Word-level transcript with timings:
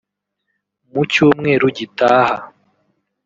mu 0.91 1.01
cyumweru 1.11 1.65
gitaha 1.77 2.37